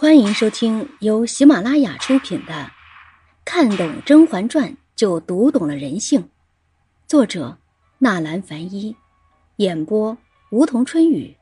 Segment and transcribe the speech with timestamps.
[0.00, 2.54] 欢迎收听由喜马拉雅出品的
[3.44, 6.22] 《看懂甄嬛传就读懂了人性》，
[7.06, 7.58] 作者
[7.98, 8.96] 纳兰凡一，
[9.56, 10.16] 演播
[10.52, 11.36] 梧桐春雨。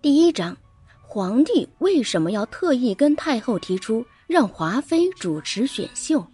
[0.00, 0.56] 第一章：
[1.04, 6.20] 皇帝为什么要特意跟太后提出让华妃主持选秀？《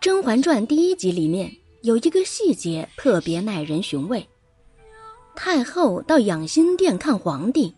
[0.00, 4.28] 甄嬛传》第一集里面有一个细节特别耐人寻味：
[5.36, 7.72] 太后到养心殿看皇帝。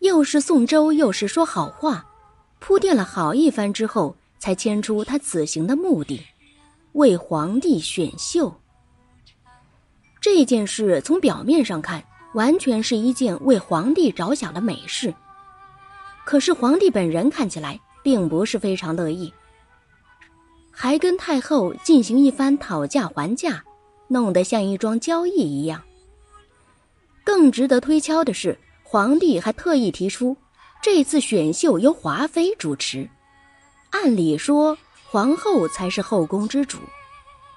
[0.00, 2.06] 又是送粥，又是说好话，
[2.60, 6.24] 铺垫了好一番之后，才牵出他此行的目的，
[6.92, 8.60] 为皇帝选秀。
[10.20, 15.12] 这件事从表面上看，完全是一件为皇帝着想的美事。
[16.24, 19.32] 可是皇帝本人看起来并不是非常乐意，
[20.70, 23.64] 还跟太后进行一番讨价还价，
[24.06, 25.82] 弄得像一桩交易一样。
[27.24, 28.56] 更值得推敲的是。
[28.90, 30.34] 皇帝还特意提出，
[30.80, 33.06] 这次选秀由华妃主持。
[33.90, 34.78] 按理说，
[35.10, 36.78] 皇后才是后宫之主，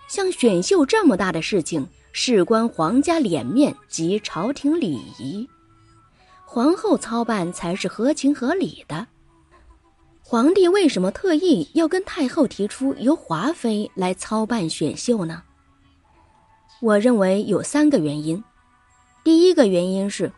[0.10, 5.48] 像选秀这么大的事情，事关皇家脸面及朝廷礼仪，
[6.44, 9.08] 皇后操办才是合情合理的。
[10.22, 15.42] 皇帝为什么特意要跟太后提出由华妃来操办选秀呢？
[16.82, 18.44] 我认为有三个原因。
[19.23, 20.30] 第一个原因是。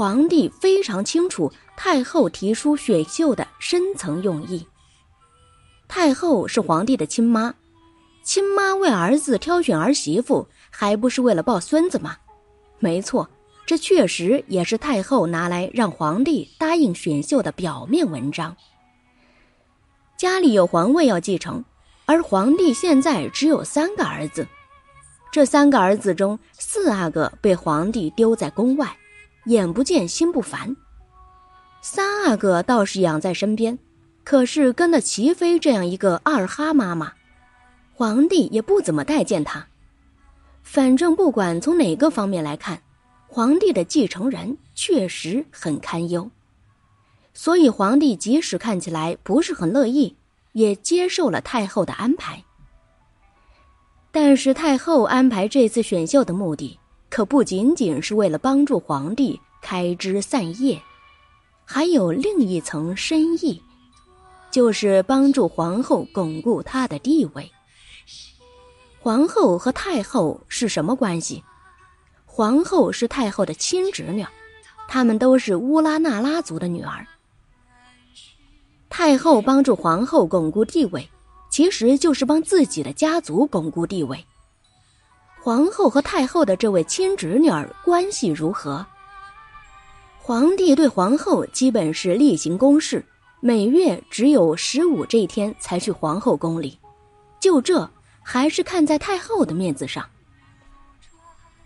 [0.00, 4.66] 皇帝非常清楚太后提出选秀的深层用意。
[5.88, 7.54] 太后是皇帝的亲妈，
[8.22, 12.16] 亲妈为儿子挑选儿媳妇，还不是为了抱孙子吗？
[12.78, 13.28] 没错，
[13.66, 18.56] 这确实也是太后拿来让皇帝答应选秀的表面文章。
[20.16, 21.62] 家里有皇位要继承，
[22.06, 24.48] 而皇帝现在只有三个儿子，
[25.30, 28.96] 这三个儿子中四阿哥被皇帝丢在宫外。
[29.46, 30.76] 眼不见心不烦，
[31.80, 33.78] 三阿哥倒是养在身边，
[34.24, 37.12] 可是跟了齐妃这样一个二哈妈妈，
[37.94, 39.66] 皇帝也不怎么待见他。
[40.62, 42.82] 反正不管从哪个方面来看，
[43.28, 46.30] 皇帝的继承人确实很堪忧，
[47.32, 50.16] 所以皇帝即使看起来不是很乐意，
[50.52, 52.44] 也接受了太后的安排。
[54.12, 56.79] 但是太后安排这次选秀的目的。
[57.10, 60.80] 可不仅仅是为了帮助皇帝开枝散叶，
[61.64, 63.60] 还有另一层深意，
[64.50, 67.50] 就是帮助皇后巩固她的地位。
[69.00, 71.42] 皇后和太后是什么关系？
[72.24, 74.24] 皇后是太后的亲侄女，
[74.86, 77.04] 她们都是乌拉那拉族的女儿。
[78.88, 81.08] 太后帮助皇后巩固地位，
[81.50, 84.24] 其实就是帮自己的家族巩固地位。
[85.42, 88.84] 皇后和太后的这位亲侄女儿关系如何？
[90.18, 93.02] 皇帝对皇后基本是例行公事，
[93.40, 96.78] 每月只有十五这天才去皇后宫里，
[97.40, 97.88] 就这
[98.22, 100.06] 还是看在太后的面子上。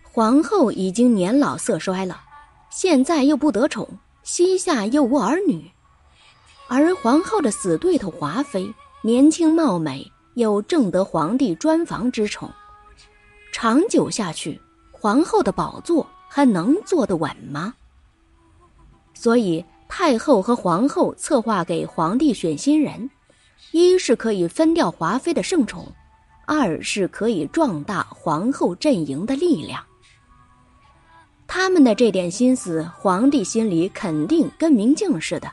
[0.05, 2.21] 皇后已经年老色衰了，
[2.71, 3.89] 现在又不得宠，
[4.23, 5.69] 膝下又无儿女，
[6.69, 12.49] 而皇后的死对头华妃年轻貌美，又正得皇帝专房之宠。
[13.57, 14.61] 长久下去，
[14.91, 17.73] 皇后的宝座还能坐得稳吗？
[19.15, 23.09] 所以太后和皇后策划给皇帝选新人，
[23.71, 25.87] 一是可以分掉华妃的圣宠，
[26.49, 29.81] 二是可以壮大皇后阵营的力量。
[31.47, 35.49] 他们的这点心思，皇帝心里肯定跟明镜似的，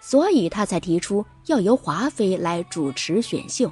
[0.00, 3.70] 所以他才提出要由华妃来主持选秀。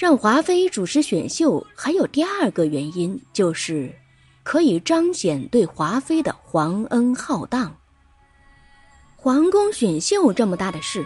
[0.00, 3.94] 让华妃主持选秀，还有第二个原因，就是
[4.42, 7.76] 可以彰显对华妃的皇恩浩荡。
[9.14, 11.04] 皇宫选秀这么大的事，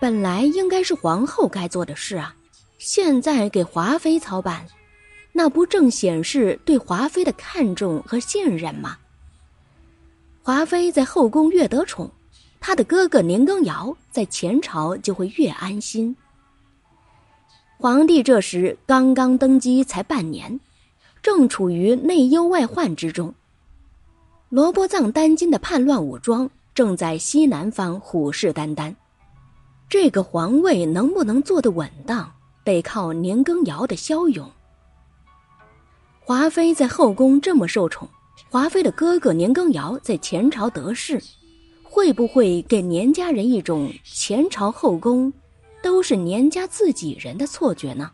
[0.00, 2.34] 本来应该是皇后该做的事啊，
[2.78, 4.66] 现在给华妃操办，
[5.30, 8.98] 那不正显示对华妃的看重和信任吗？
[10.42, 12.10] 华妃在后宫越得宠，
[12.58, 16.16] 她的哥哥年羹尧在前朝就会越安心。
[17.84, 20.58] 皇帝这时刚刚登基才半年，
[21.22, 23.34] 正处于内忧外患之中。
[24.48, 28.94] 罗波藏丹津的叛乱武装正在西南方虎视眈眈，
[29.86, 32.32] 这个皇位能不能坐得稳当，
[32.64, 34.50] 得靠年羹尧的骁勇。
[36.20, 38.08] 华妃在后宫这么受宠，
[38.48, 41.22] 华妃的哥哥年羹尧在前朝得势，
[41.82, 45.30] 会不会给年家人一种前朝后宫？
[45.84, 48.10] 都是年家自己人的错觉呢。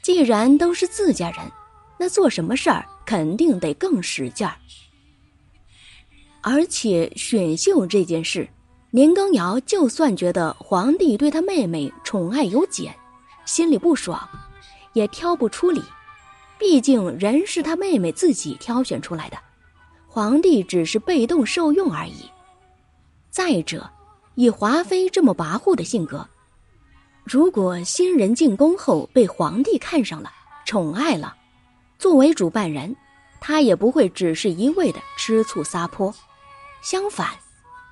[0.00, 1.52] 既然都是自家人，
[1.98, 4.56] 那做什么事儿肯定得更使劲儿。
[6.40, 8.48] 而且选秀这件事，
[8.90, 12.96] 年羹尧就算觉得皇帝对他妹妹宠爱有减，
[13.44, 14.26] 心里不爽，
[14.94, 15.82] 也挑不出理。
[16.58, 19.36] 毕竟人是他妹妹自己挑选出来的，
[20.08, 22.30] 皇帝只是被动受用而已。
[23.28, 23.90] 再者，
[24.40, 26.26] 以华妃这么跋扈的性格，
[27.24, 30.32] 如果新人进宫后被皇帝看上了、
[30.64, 31.36] 宠爱了，
[31.98, 32.96] 作为主办人，
[33.38, 36.14] 他也不会只是一味的吃醋撒泼。
[36.80, 37.28] 相反，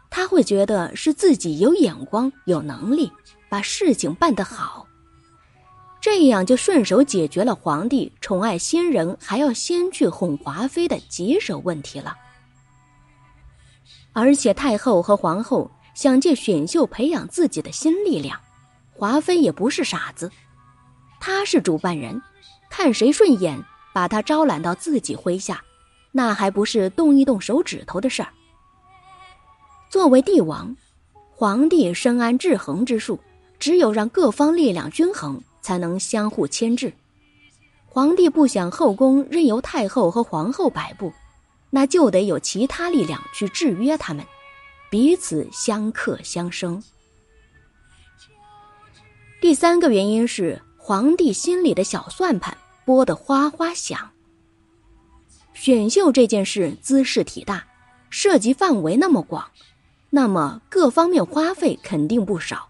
[0.09, 3.13] 他会觉得是自己有眼光、有能力，
[3.51, 4.87] 把事情办得好。
[6.01, 12.17] 这样就顺手解决了皇帝宠爱新人还要先去哄华妃的棘手问题了。
[14.15, 18.39] 而且太后和皇后想借选秀培养自己的新力量，
[18.93, 20.31] 华妃也不是傻子，
[21.19, 22.23] 她是主办人，
[22.71, 23.61] 看谁顺眼，
[23.93, 25.61] 把她招揽到自己麾下，
[26.13, 28.29] 那还不是动一动手指头的事儿。
[29.91, 30.77] 作为帝王，
[31.35, 33.19] 皇帝深谙制衡之术，
[33.59, 36.93] 只有让各方力量均衡，才能相互牵制。
[37.89, 41.13] 皇帝不想后宫任由太后和皇后摆布，
[41.71, 44.25] 那就得有其他力量去制约他们，
[44.91, 46.83] 彼此相克相生。
[49.41, 54.11] 第三个原因是皇帝心里的小算盘拨得哗哗响。
[55.55, 57.67] 选秀这件事姿势体大，
[58.11, 59.51] 涉及范围那么广。
[60.11, 62.69] 那么各方面花费肯定不少，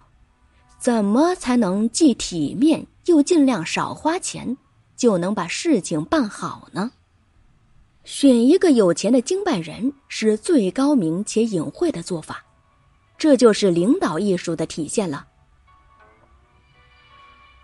[0.78, 4.56] 怎么才能既体面又尽量少花钱，
[4.96, 6.90] 就能把事情办好呢？
[8.08, 12.42] 选一个有钱的经办人是最高明且隐晦的做法，
[13.18, 15.26] 这就是领导艺术的体现了。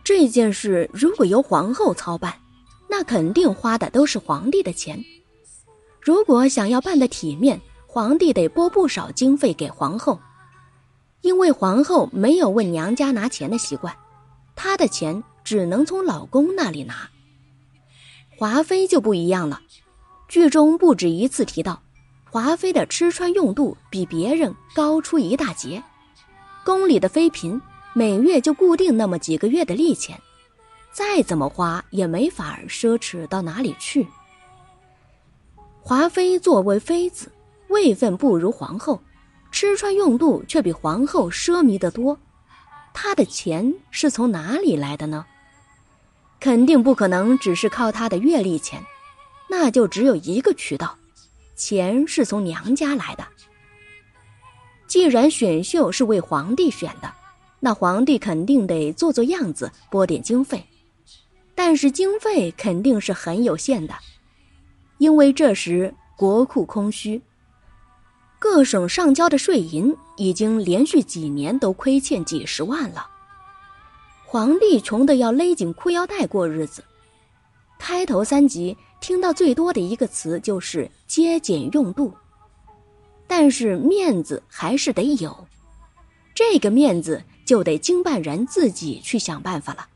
[0.05, 2.39] 这件事如果由皇后操办，
[2.91, 5.03] 那肯定花的都是皇帝的钱。
[5.99, 10.21] 如果想要办的体面，皇帝得拨不少经费给皇后，
[11.23, 13.97] 因为皇后没有问娘家拿钱的习惯，
[14.55, 17.09] 她的钱只能从老公那里拿。
[18.37, 19.63] 华妃就不一样了，
[20.29, 21.81] 剧中不止一次提到，
[22.31, 25.83] 华妃的吃穿用度比别人高出一大截，
[26.65, 27.61] 宫里的妃嫔
[27.93, 30.21] 每月就固定那么几个月的利钱，
[30.93, 34.07] 再怎么花也没法奢侈到哪里去。
[35.81, 37.31] 华妃作为妃子。
[37.69, 39.01] 位分不如皇后，
[39.51, 42.17] 吃穿用度却比皇后奢靡得多。
[42.93, 45.25] 她的钱是从哪里来的呢？
[46.39, 48.81] 肯定不可能只是靠她的月例钱，
[49.49, 50.97] 那就只有一个渠道，
[51.57, 53.25] 钱是从娘家来的。
[54.87, 57.13] 既然选秀是为皇帝选的，
[57.61, 60.65] 那皇帝肯定得做做样子，拨点经费。
[61.55, 63.95] 但是经费肯定是很有限的，
[64.99, 67.21] 因为这时国库空虚。
[68.39, 73.07] 各省上交的税银已经连续几年都亏欠几十万了，
[74.27, 76.85] 皇帝穷得要勒紧裤腰带过日子。
[77.79, 82.11] 开头三集听到最多的一个词就是节俭用度，
[83.27, 85.47] 但是面子还是得有，
[86.35, 89.87] 这个面子就得经办人自己去想办法了。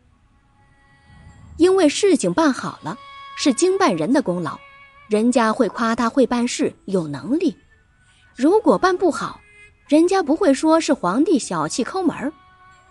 [1.56, 2.98] 因为事情办好了
[3.38, 4.60] 是经办人的功劳，
[5.08, 7.56] 人家会夸他会办事，有能力。
[8.36, 9.40] 如果办不好，
[9.86, 12.30] 人家不会说是皇帝小气抠门儿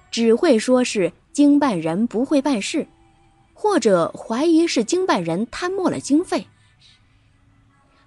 [0.10, 2.88] 只会说是经办人不会办事，
[3.60, 6.46] 或者怀疑是经办人贪没了经费。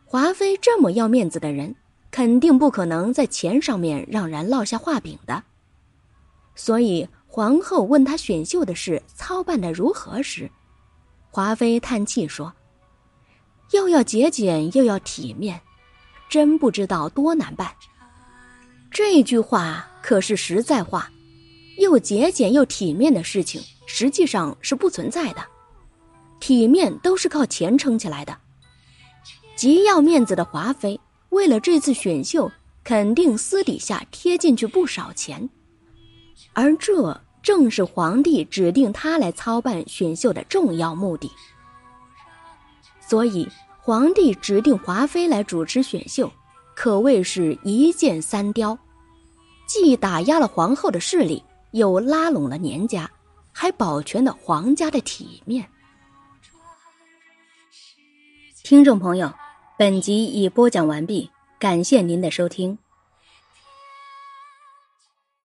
[0.04, 1.74] 华妃这么要面子的人，
[2.12, 5.42] 肯定不可能在钱上面让人落下画饼的。
[6.54, 10.48] 所以皇后问他选秀的事操办的如何时，
[11.32, 12.54] 华妃叹气说
[13.74, 15.60] ：“又要节俭，又要体面。”
[16.30, 17.68] 真不知道多难办。
[18.92, 21.10] 这句话可是实在话，
[21.80, 25.44] 又节俭又体面的事情，实际上是不存在的。
[26.38, 28.36] 体面都是靠钱撑起来的。
[29.56, 32.50] 极要面子的华妃，为了这次选秀，
[32.84, 35.50] 肯定私底下贴进去不少钱，
[36.52, 41.30] 而这正是皇帝指定他来操办选秀的重要目的。
[43.00, 43.48] 所以。
[43.82, 46.30] 皇帝指定华妃来主持选秀，
[46.76, 48.78] 可谓是一箭三雕，
[49.66, 53.10] 既打压了皇后的势力，又拉拢了年家，
[53.52, 55.66] 还保全了皇家的体面。
[58.62, 59.32] 听众朋友，
[59.78, 62.78] 本集已播讲完毕，感谢您的收听。